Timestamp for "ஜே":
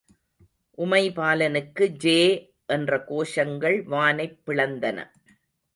1.97-2.17